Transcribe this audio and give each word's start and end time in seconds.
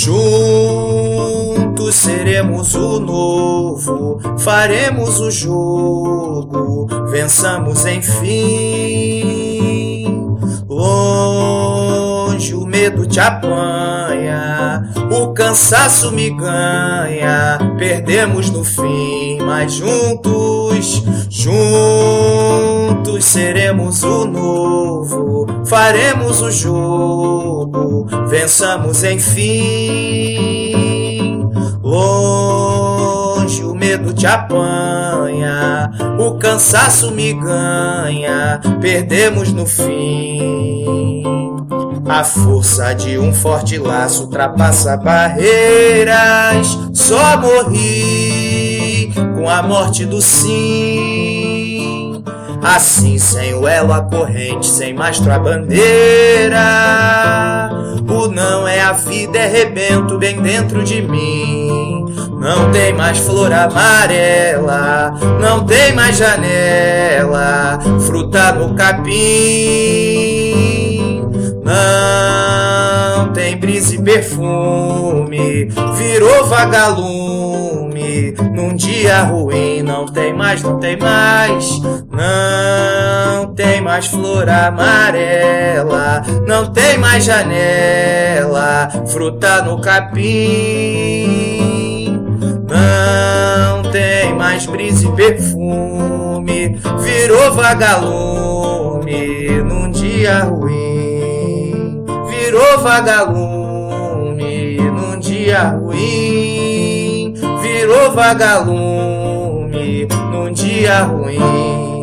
Juntos 0.00 1.96
seremos 1.96 2.72
o 2.76 3.00
novo, 3.00 4.20
faremos 4.38 5.18
o 5.18 5.28
jogo, 5.28 6.86
vençamos 7.10 7.84
enfim. 7.84 8.28
Longe 10.68 12.54
o 12.54 12.64
medo 12.64 13.04
te 13.06 13.18
apanha, 13.18 14.88
o 15.10 15.32
cansaço 15.32 16.12
me 16.12 16.30
ganha, 16.30 17.58
perdemos 17.76 18.50
no 18.50 18.62
fim, 18.62 19.40
mas 19.40 19.72
juntos, 19.72 21.02
juntos 21.28 23.24
seremos 23.24 24.04
o 24.04 24.26
novo, 24.26 25.44
faremos 25.66 26.40
o 26.40 26.52
jogo, 26.52 27.37
vençamos 28.28 29.02
enfim. 29.04 30.68
Longe 31.82 33.64
o 33.64 33.74
medo 33.74 34.12
te 34.12 34.26
apanha, 34.26 35.90
o 36.18 36.38
cansaço 36.38 37.12
me 37.12 37.32
ganha, 37.32 38.60
perdemos 38.80 39.52
no 39.52 39.64
fim. 39.64 41.24
A 42.08 42.24
força 42.24 42.94
de 42.94 43.18
um 43.18 43.34
forte 43.34 43.76
laço 43.76 44.24
ultrapassa 44.24 44.96
barreiras. 44.96 46.78
Só 46.94 47.36
morri 47.36 49.12
com 49.36 49.48
a 49.48 49.62
morte 49.62 50.06
do 50.06 50.20
sim. 50.22 51.27
Assim, 52.62 53.18
sem 53.18 53.54
o 53.54 53.66
elo, 53.66 53.92
a 53.92 54.02
corrente, 54.02 54.66
sem 54.66 54.94
mastro, 54.94 55.32
a 55.32 55.38
bandeira. 55.38 56.58
O 58.08 58.28
não 58.28 58.66
é 58.66 58.80
a 58.80 58.92
vida, 58.92 59.38
é 59.38 59.46
rebento 59.46 60.18
bem 60.18 60.40
dentro 60.40 60.82
de 60.82 61.02
mim. 61.02 62.06
Não 62.40 62.70
tem 62.70 62.92
mais 62.92 63.18
flor 63.18 63.52
amarela, 63.52 65.12
não 65.40 65.64
tem 65.64 65.92
mais 65.92 66.16
janela, 66.16 67.78
fruta 68.06 68.52
no 68.52 68.74
capim. 68.74 70.37
Perfume, 74.08 75.68
virou 75.98 76.46
vagalume. 76.46 78.34
Num 78.54 78.74
dia 78.74 79.24
ruim, 79.24 79.82
não 79.82 80.06
tem 80.06 80.32
mais, 80.32 80.62
não 80.62 80.78
tem 80.80 80.96
mais. 80.96 81.78
Não 82.10 83.54
tem 83.54 83.82
mais 83.82 84.06
flor 84.06 84.48
amarela, 84.48 86.22
não 86.46 86.72
tem 86.72 86.96
mais 86.96 87.24
janela, 87.24 88.88
fruta 89.08 89.60
no 89.62 89.78
capim. 89.78 90.26
Não 92.66 93.82
tem 93.92 94.34
mais 94.34 94.64
brisa 94.64 95.06
e 95.06 95.12
perfume, 95.12 96.80
virou 96.98 97.52
vagalume 97.52 98.68
num 99.62 99.90
dia 99.90 100.44
ruim 100.44 101.58
virou 102.30 102.78
vagalume 102.78 103.57
dia 105.48 105.70
ruim, 105.70 107.32
virou 107.62 108.12
vagalume 108.12 110.06
num 110.30 110.52
dia 110.52 111.04
ruim. 111.04 111.97